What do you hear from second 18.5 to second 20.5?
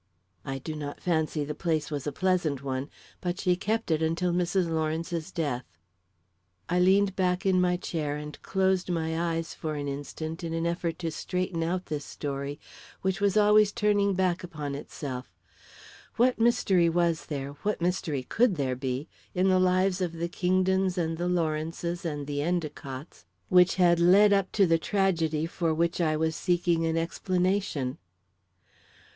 there be in the lives of the